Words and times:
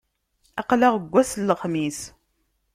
Aql-aɣ 0.61 0.93
deg 0.97 1.13
ass 1.21 1.31
n 1.35 1.47
lexmis. 1.49 1.99